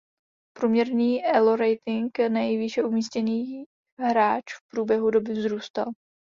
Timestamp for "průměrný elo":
0.53-1.55